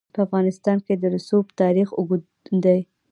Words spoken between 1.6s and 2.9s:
تاریخ اوږد دی.